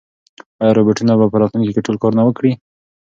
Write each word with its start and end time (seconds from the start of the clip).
ایا 0.61 0.71
روبوټونه 0.77 1.13
به 1.19 1.25
په 1.31 1.37
راتلونکي 1.41 1.71
کې 1.73 1.85
ټول 1.85 1.97
کارونه 2.01 2.21
وکړي؟ 2.25 2.51